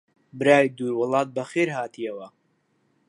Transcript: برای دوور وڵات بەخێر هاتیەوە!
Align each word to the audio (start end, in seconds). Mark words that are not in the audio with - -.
برای 0.39 0.67
دوور 0.77 0.93
وڵات 0.99 1.27
بەخێر 1.37 1.67
هاتیەوە! 1.77 2.27